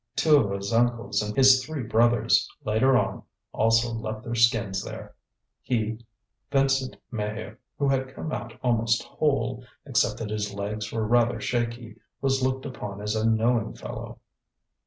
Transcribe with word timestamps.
Two 0.15 0.37
of 0.37 0.49
his 0.57 0.73
uncles 0.73 1.21
and 1.21 1.35
his 1.37 1.63
three 1.63 1.83
brothers, 1.83 2.49
later 2.65 2.97
on, 2.97 3.21
also 3.53 3.93
left 3.93 4.23
their 4.23 4.33
skins 4.33 4.83
there. 4.83 5.13
He, 5.61 6.03
Vincent 6.51 6.97
Maheu, 7.13 7.57
who 7.77 7.87
had 7.87 8.15
come 8.15 8.31
out 8.31 8.53
almost 8.63 9.03
whole, 9.03 9.63
except 9.85 10.17
that 10.17 10.31
his 10.31 10.55
legs 10.55 10.91
were 10.91 11.05
rather 11.05 11.39
shaky, 11.39 11.97
was 12.19 12.41
looked 12.41 12.65
upon 12.65 12.99
as 12.99 13.15
a 13.15 13.29
knowing 13.29 13.75
fellow. 13.75 14.17